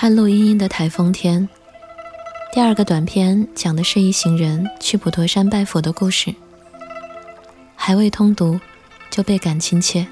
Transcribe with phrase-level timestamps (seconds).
[0.00, 1.48] 看陆茵茵的台风天。
[2.52, 6.32] 第二个短片讲的是一行人去普陀山拜佛的故事。
[7.74, 8.60] 还未通读，
[9.10, 10.06] 就倍感亲切，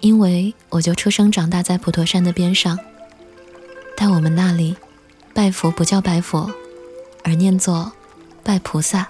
[0.00, 2.76] 因为我就出生长大在普陀山的边上。
[3.96, 4.76] 但我们那里，
[5.32, 6.52] 拜佛不叫拜佛，
[7.22, 7.92] 而念作
[8.42, 9.06] 拜菩萨。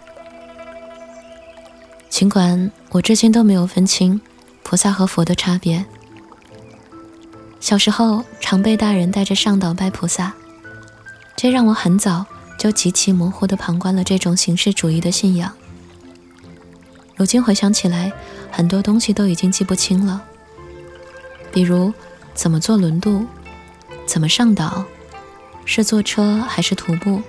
[2.11, 4.21] 尽管我至今都没有分清
[4.63, 5.87] 菩萨和佛的差别。
[7.61, 10.33] 小时候常被大人带着上岛拜菩萨。
[11.37, 12.25] 这让我很早
[12.59, 15.53] 就极其模糊地旁观了这种形式主义的信仰。
[17.15, 18.11] 如今回想起来，
[18.51, 20.23] 很多东西都已经记不清了，
[21.53, 21.93] 比如
[22.33, 23.27] 怎么坐轮渡，
[24.07, 24.83] 怎么上岛，
[25.67, 27.21] 是坐车还是徒步，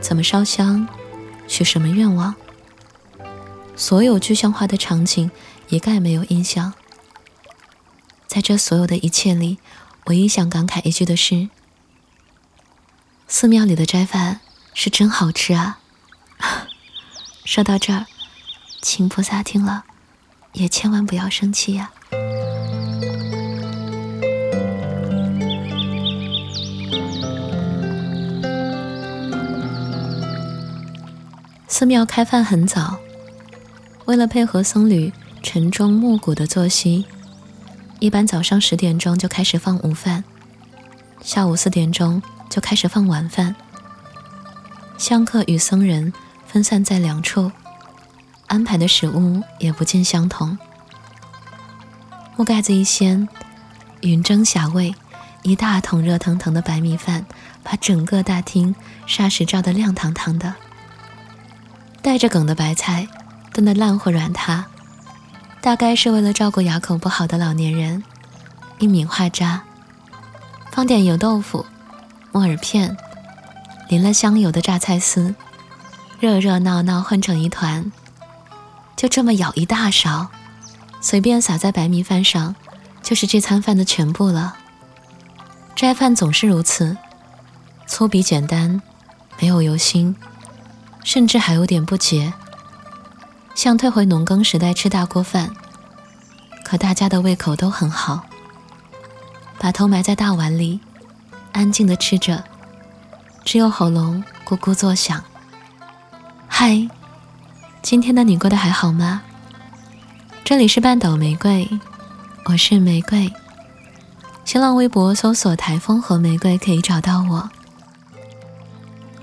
[0.00, 0.88] 怎么烧香，
[1.46, 2.34] 许什么愿望，
[3.76, 5.30] 所有具象化的场景
[5.68, 6.72] 一概没有印象。
[8.26, 9.58] 在这所有的一切里，
[10.06, 11.48] 唯一想感慨一句的是。
[13.26, 14.40] 寺庙里的斋饭
[14.74, 15.80] 是真好吃啊！
[17.44, 18.06] 说到这儿，
[18.82, 19.84] 请菩萨听了
[20.52, 21.90] 也千万不要生气呀。
[31.66, 33.00] 寺庙开饭很早，
[34.04, 37.04] 为了配合僧侣晨钟暮鼓的作息，
[38.04, 40.24] 一般早上十点钟就开始放午饭，
[41.22, 42.20] 下午四点钟。
[42.50, 43.56] 就开始放晚饭，
[44.98, 46.12] 香客与僧人
[46.46, 47.50] 分散在两处，
[48.46, 50.56] 安排的食物也不尽相同。
[52.36, 53.26] 木盖子一掀，
[54.02, 54.94] 云蒸霞蔚，
[55.42, 57.24] 一大桶热腾腾的白米饭
[57.64, 58.76] 把整个大厅
[59.08, 60.54] 霎时照得亮堂堂的。
[62.02, 63.08] 带着梗的白菜
[63.52, 64.66] 炖得烂糊软塌，
[65.64, 68.04] 大概是为了照顾牙口不好的老年人。
[68.78, 69.62] 一米花渣，
[70.70, 71.64] 放点油豆腐。
[72.32, 72.94] 木耳片，
[73.88, 75.34] 淋了香油的榨菜丝，
[76.20, 77.90] 热热闹闹混成一团，
[78.94, 80.26] 就这么舀一大勺，
[81.00, 82.54] 随便撒在白米饭上，
[83.02, 84.56] 就是这餐饭的全部了。
[85.74, 86.94] 斋饭总是如此，
[87.86, 88.82] 粗鄙简单，
[89.40, 90.14] 没有油腥，
[91.02, 92.34] 甚至还有点不洁，
[93.54, 95.50] 像退回农耕时代吃大锅饭。
[96.64, 98.24] 可大家的胃口都很好，
[99.58, 100.80] 把头埋在大碗里。
[101.52, 102.42] 安静的吃着，
[103.44, 105.22] 只有喉咙咕咕作响。
[106.48, 106.88] 嗨，
[107.80, 109.22] 今天的你过得还好吗？
[110.44, 111.68] 这里是半岛玫瑰，
[112.46, 113.32] 我是玫瑰。
[114.44, 117.48] 新浪微博搜索“台风和玫瑰”可以找到我。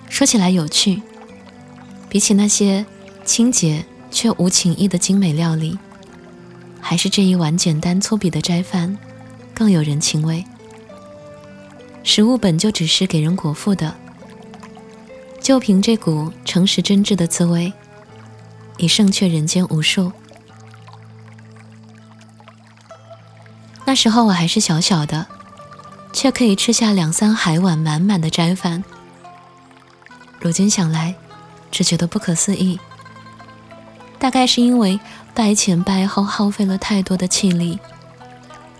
[0.08, 1.02] 说起来有趣，
[2.08, 2.86] 比起那些
[3.25, 5.80] 清洁却无情意的精美料理，
[6.80, 8.98] 还是这一碗简单粗鄙的斋饭
[9.54, 10.46] 更有人情味。
[12.04, 13.96] 食物本就只是给人果腹的，
[15.42, 17.72] 就凭这股诚实真挚的滋味，
[18.78, 20.12] 已胜却人间无数。
[23.86, 25.28] 那时候我还是小小的，
[26.12, 28.84] 却可以吃下两三海碗满满的斋饭。
[30.40, 31.14] 如今想来，
[31.70, 32.80] 只觉得不可思议。
[34.22, 35.00] 大概是因为
[35.34, 37.80] 拜前拜后耗费了太多的气力，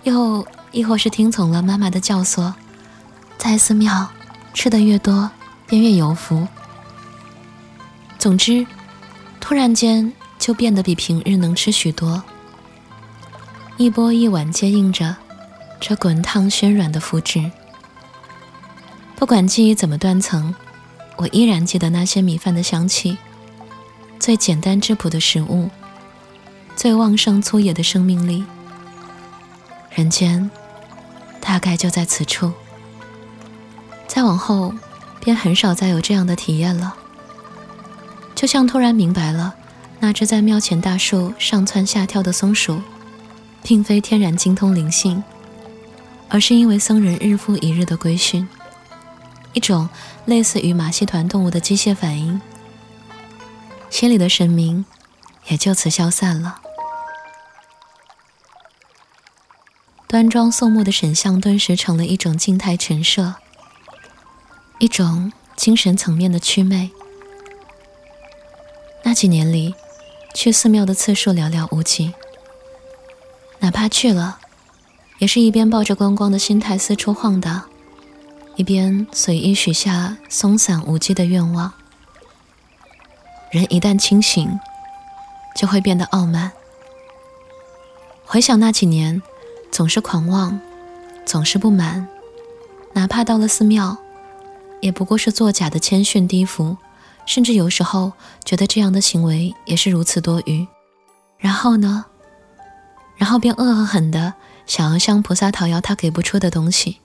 [0.04, 2.52] 又亦或是听从了妈妈的教唆。
[3.36, 4.08] 在寺庙
[4.54, 5.28] 吃的越多，
[5.66, 6.46] 便越有福。
[8.20, 8.64] 总之，
[9.40, 12.22] 突然间就变得比平日能吃许多。
[13.78, 15.16] 一波一碗接应着
[15.80, 17.50] 这滚烫暄软的福祉。
[19.16, 20.54] 不管记忆怎么断层，
[21.16, 23.18] 我依然记得那些米饭的香气，
[24.22, 25.68] 最简单质朴的食物，
[26.76, 28.44] 最旺盛粗野的生命力。
[29.90, 30.48] 人间，
[31.40, 32.52] 大概就在此处。
[34.06, 34.72] 再往后，
[35.20, 36.94] 便很少再有这样的体验了。
[38.36, 39.56] 就像突然明白了，
[39.98, 42.80] 那只在庙前大树上蹿下跳的松鼠，
[43.64, 45.24] 并非天然精通灵性，
[46.28, 48.48] 而是因为僧人日复一日的规训，
[49.52, 49.88] 一种
[50.26, 52.40] 类似于马戏团动物的机械反应。
[53.92, 54.86] 心里的神明
[55.48, 56.62] 也就此消散了。
[60.08, 63.34] 端庄肃穆的神像顿时成了一种静态陈设。
[64.78, 66.90] 一种精神层面的祛魅。
[69.02, 69.74] 那几年里，
[70.34, 72.14] 去寺庙的次数寥寥无几。
[73.58, 74.40] 哪怕去了，
[75.18, 77.68] 也是一边抱着观光的心态四处晃荡，
[78.56, 81.74] 一边随意许下松散无稽的愿望。
[83.52, 84.58] 人一旦清醒，
[85.54, 86.50] 就会变得傲慢。
[88.24, 89.20] 回想那几年，
[89.70, 90.58] 总是狂妄，
[91.26, 92.08] 总是不满。
[92.94, 93.98] 哪怕到了寺庙，
[94.80, 96.78] 也不过是作假的谦逊低伏，
[97.26, 98.12] 甚至有时候
[98.42, 100.66] 觉得这样的行为也是如此多余。
[101.36, 102.06] 然后呢？
[103.18, 104.32] 然后便恶狠狠地
[104.64, 106.96] 想要向菩萨讨要他给不出的东西，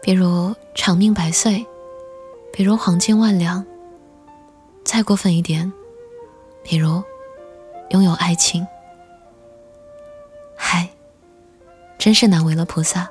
[0.00, 1.66] 比如长命百岁，
[2.52, 3.66] 比如黄金万两。
[4.90, 5.70] 再过分一点，
[6.62, 7.02] 比如
[7.90, 8.66] 拥有爱情。
[10.56, 10.88] 嗨，
[11.98, 13.06] 真是难为了菩萨。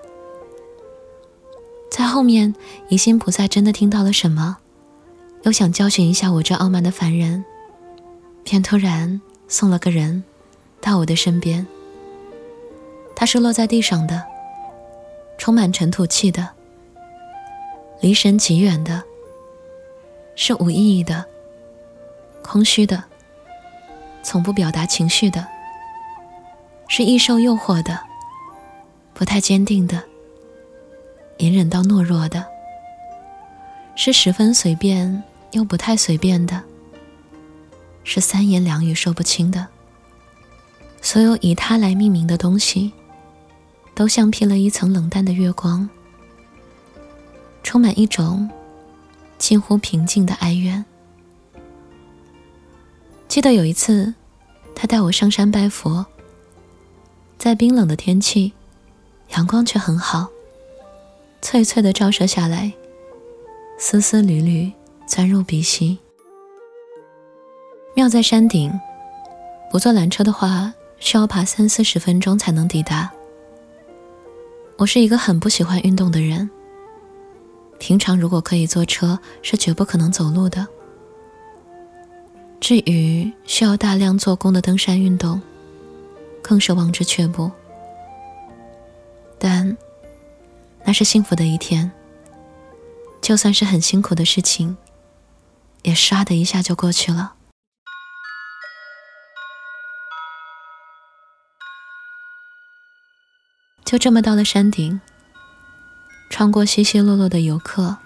[1.91, 2.55] 在后面，
[2.89, 4.57] 疑心菩萨真的听到了什么，
[5.43, 7.45] 又想教训一下我这傲慢的凡人，
[8.43, 10.23] 便突然送了个人
[10.81, 11.67] 到我的身边。
[13.15, 14.23] 他是落在地上的，
[15.37, 16.49] 充满尘土气的，
[18.01, 19.03] 离神极远的，
[20.35, 21.23] 是无意义的，
[22.47, 23.03] 空虚的，
[24.23, 25.45] 从不表达情绪的，
[26.87, 27.99] 是易受诱惑的，
[29.13, 30.01] 不太坚定的。
[31.39, 32.45] 隐忍到懦弱的，
[33.97, 35.21] 是十分随便
[35.51, 36.63] 又不太随便的，
[38.05, 39.67] 是三言两语说不清的。
[41.01, 42.93] 所有以他来命名的东西，
[43.93, 45.87] 都像披了一层冷淡的月光，
[47.61, 48.49] 充满一种
[49.37, 50.85] 近乎平静的哀怨。
[53.27, 54.13] 记得有一次，
[54.73, 56.05] 他带我上山拜佛，
[57.37, 58.53] 在冰冷的天气，
[59.35, 60.27] 阳光却很好。
[61.41, 62.71] 脆脆的照射下来，
[63.77, 64.71] 丝丝缕缕
[65.05, 65.99] 钻入鼻息。
[67.95, 68.71] 庙在山顶，
[69.71, 73.11] 不坐缆车的话，需要爬三四十分钟才能抵达。
[74.77, 76.49] 我是一个很不喜欢运动的人，
[77.77, 80.65] 平常如果可以坐车，是绝不可能走路的。
[82.59, 85.41] 至于需要大量做功的登山运动，
[86.41, 87.51] 更是望之却步。
[89.39, 89.77] 但。
[90.85, 91.91] 那是幸福的一天，
[93.21, 94.77] 就算是很辛苦的事情，
[95.81, 97.33] 也唰的一下就过去了。
[103.83, 105.01] 就这么到了山顶，
[106.29, 107.97] 穿过稀稀落落的游客，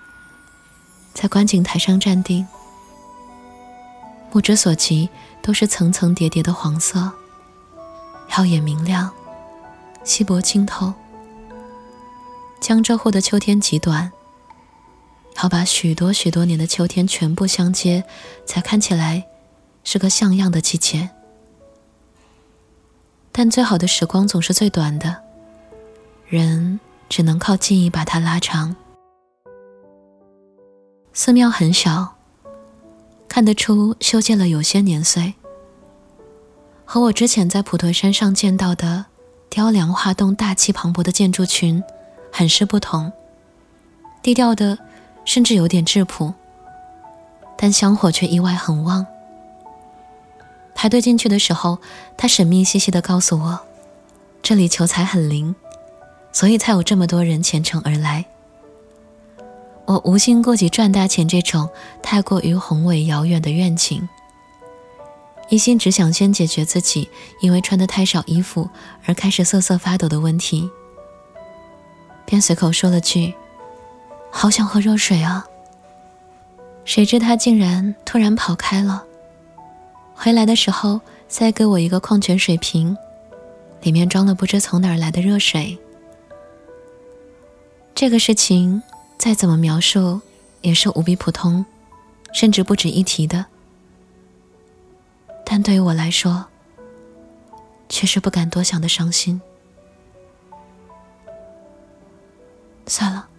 [1.13, 2.47] 在观景台上站定，
[4.31, 5.09] 目之所及
[5.41, 7.11] 都是层层叠叠的黄色，
[8.37, 9.11] 耀眼明亮，
[10.03, 10.93] 稀薄清透。
[12.59, 14.11] 江浙沪的秋天极短，
[15.41, 18.03] 要把许多许多年的秋天全部相接，
[18.45, 19.27] 才看起来
[19.83, 21.09] 是个像样的季节。
[23.31, 25.23] 但最好的时光总是最短的，
[26.27, 26.79] 人
[27.09, 28.75] 只能靠记忆把它拉长。
[31.13, 32.15] 寺庙很小，
[33.33, 35.35] 看得出修建了有些年岁，
[36.83, 39.05] 和我之前在普陀山上见到的
[39.49, 41.81] 雕梁画栋、大气磅礴的建筑群。
[42.29, 43.09] 很是不同，
[44.21, 44.77] 低调的，
[45.23, 46.33] 甚至有点质朴，
[47.57, 49.05] 但香火却意外很旺。
[50.75, 51.79] 排队进去的时候，
[52.17, 53.59] 他神秘兮兮地告诉我，
[54.41, 55.55] 这里求财很灵，
[56.33, 58.25] 所以才有这么多人虔诚而来。
[59.91, 61.69] 我无心顾及赚大钱这种
[62.01, 64.07] 太过于宏伟遥远的愿景，
[65.49, 67.09] 一心只想先解决自己
[67.41, 68.69] 因为穿得太少衣服
[69.05, 70.69] 而开始瑟瑟发抖的问题。
[72.25, 73.33] 便随口说了句
[74.31, 75.45] ：“好想喝热水啊！”
[76.85, 79.03] 谁知他竟然突然跑开了。
[80.13, 82.95] 回来的时候，塞给我一个矿泉水瓶，
[83.81, 85.77] 里面装了不知从哪儿来的热水。
[87.93, 88.81] 这个事情
[89.21, 90.19] 再怎么描述，
[90.61, 91.63] 也是无比普通，
[92.33, 93.45] 甚至不值一提的。
[95.45, 96.47] 但对于我来说，
[97.87, 99.39] 却是不敢多想的伤心。
[102.87, 103.29] 算了，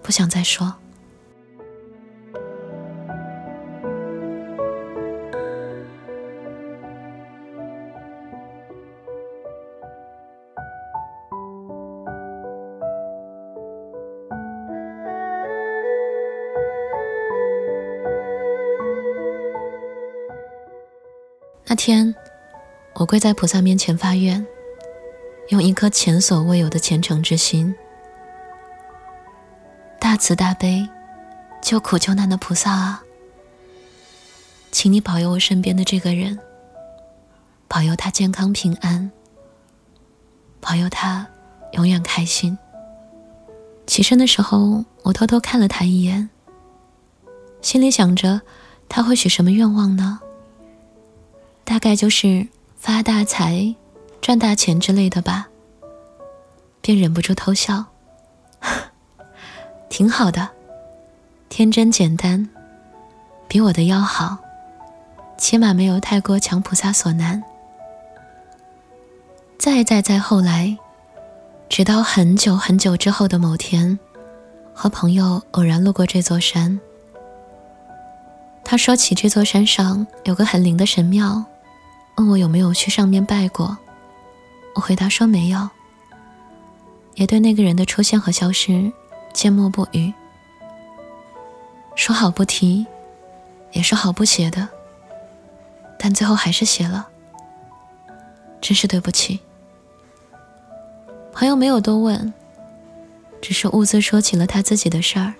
[0.00, 0.76] 不想再说。
[21.66, 22.14] 那天，
[22.94, 24.44] 我跪在菩萨面前发愿，
[25.48, 27.74] 用一颗前所未有的虔诚之心。
[30.00, 30.88] 大慈大悲，
[31.62, 33.04] 救苦救难的菩萨啊，
[34.72, 36.38] 请你保佑我身边的这个人，
[37.68, 39.12] 保佑他健康平安，
[40.60, 41.28] 保佑他
[41.74, 42.58] 永远开心。
[43.86, 46.30] 起身的时候，我偷偷看了他一眼，
[47.62, 48.40] 心里想着
[48.88, 50.20] 他会许什么愿望呢？
[51.70, 53.76] 大概就是发大财、
[54.20, 55.46] 赚大钱之类的吧，
[56.82, 57.84] 便忍不住偷笑。
[59.88, 60.48] 挺好的，
[61.48, 62.48] 天真简单，
[63.46, 64.38] 比我的要好，
[65.38, 67.40] 起码没有太过强菩萨所难。
[69.56, 70.76] 再再再后来，
[71.68, 73.96] 直到很久很久之后的某天，
[74.74, 76.80] 和朋友偶然路过这座山，
[78.64, 81.44] 他说起这座山上有个很灵的神庙，
[82.20, 83.78] 问我有没有去上面拜过，
[84.74, 85.70] 我回答说没有，
[87.14, 88.92] 也对那个人的出现和消失。
[89.32, 90.12] 缄默不语，
[91.94, 92.84] 说好不提，
[93.70, 94.68] 也说好不写的，
[95.98, 97.08] 但最后还是写了，
[98.60, 99.38] 真是对不起。
[101.32, 102.34] 朋友没有多问，
[103.40, 105.32] 只是兀自说起了他自己的事儿。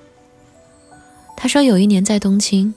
[1.36, 2.72] 他说有一年在东京，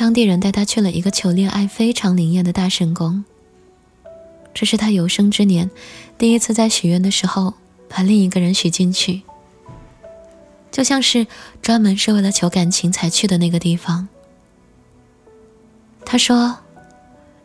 [0.00, 3.22] 当地人带他去了一个求恋爱非常灵验的大神宫，
[4.54, 5.70] 这是他有生之年
[6.16, 7.52] 第一次在许愿的时候
[7.86, 9.20] 把另一个人许进去。
[10.70, 11.26] 就像是
[11.60, 14.08] 专门是为了求感情才去的那个地方。
[16.06, 16.56] 他说：“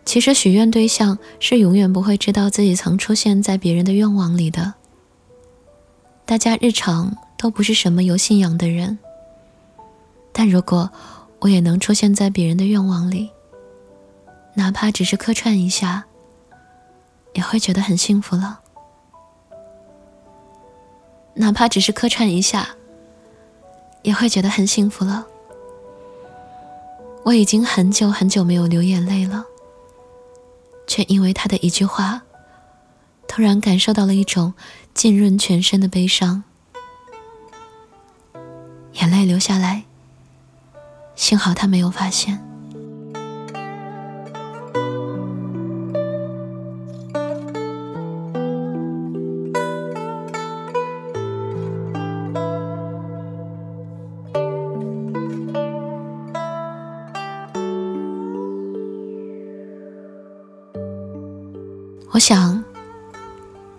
[0.06, 4.76] 其实许愿对象是永远不会知道自己曾出现在别人的愿望里的。
[6.26, 8.98] 大家日常都不是什么有信仰的人，
[10.32, 10.90] 但如果
[11.40, 13.30] 我也能出现在别人的愿望里，
[14.56, 16.06] 哪怕只是客串一下，
[17.34, 18.62] 也会觉得很幸福了。
[21.36, 22.70] 哪怕只是客串一下。”
[24.06, 25.26] 也会觉得很幸福了。
[27.24, 29.44] 我已经很久很久没有流眼泪了，
[30.86, 32.22] 却因为他的一句话，
[33.28, 34.54] 突然感受到了一种
[34.94, 36.44] 浸润全身的悲伤，
[38.94, 39.86] 眼泪流下来。
[41.16, 42.40] 幸好他没有发现。
[62.12, 62.64] 我想，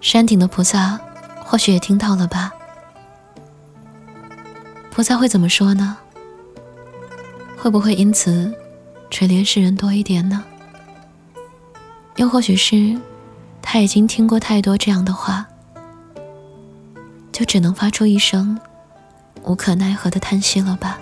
[0.03, 1.01] 山顶的菩萨
[1.43, 2.53] 或许也听到了吧？
[4.91, 5.97] 菩萨会怎么说呢？
[7.67, 8.55] 会不会因此
[9.11, 10.45] 垂怜世人多一点呢？
[12.15, 12.97] 又或许是
[13.61, 15.45] 他已经听过太多这样的话，
[17.33, 18.57] 就只能发出一声
[19.43, 21.01] 无可奈何的叹息了吧？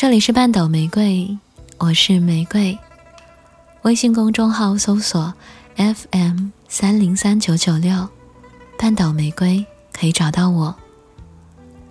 [0.00, 1.36] 这里是半岛玫瑰，
[1.76, 2.78] 我是玫瑰。
[3.82, 5.34] 微信公众号搜索
[5.74, 8.08] FM 三零三九九六，
[8.78, 10.72] 半岛玫瑰可以找到我。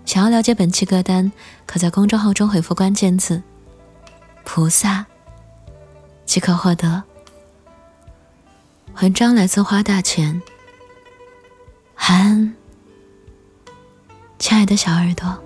[0.06, 1.30] 想要了解本期歌单，
[1.66, 3.44] 可在公众号中回复关键字
[4.46, 5.06] “菩萨”
[6.26, 7.04] 即可获得。
[9.02, 10.42] 文章来自花大钱，
[11.94, 12.56] 韩，
[14.40, 15.44] 亲爱的小耳朵。